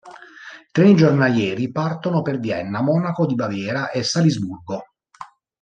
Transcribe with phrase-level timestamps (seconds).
[0.71, 4.83] Treni giornalieri partono per Vienna, Monaco di Baviera e Salisburgo.